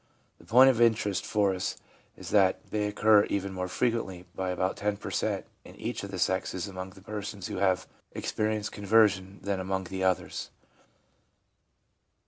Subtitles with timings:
[0.39, 1.77] The point of interest for us
[2.17, 6.09] is that they occur even more frequently by about 10 per cent, in each of
[6.09, 10.49] the sexes among the persons who have experienced conversion than among the others.